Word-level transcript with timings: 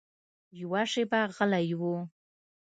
يوه 0.59 0.81
شېبه 0.91 1.21
غلی 1.35 1.73
و. 1.79 1.81